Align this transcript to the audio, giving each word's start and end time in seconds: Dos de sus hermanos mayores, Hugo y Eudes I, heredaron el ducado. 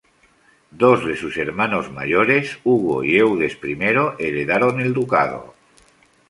Dos 0.71 1.05
de 1.05 1.15
sus 1.15 1.37
hermanos 1.37 1.91
mayores, 1.91 2.57
Hugo 2.63 3.03
y 3.03 3.17
Eudes 3.17 3.59
I, 3.63 3.77
heredaron 4.17 4.81
el 4.81 4.93
ducado. 4.93 5.53